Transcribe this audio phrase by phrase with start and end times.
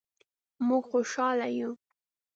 [0.67, 1.71] مونږ خوشحاله یو